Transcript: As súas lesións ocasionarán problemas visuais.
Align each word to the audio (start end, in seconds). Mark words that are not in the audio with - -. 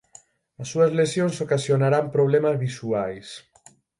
As 0.61 0.67
súas 0.71 0.91
lesións 0.99 1.35
ocasionarán 1.45 2.05
problemas 2.15 2.59
visuais. 2.65 3.27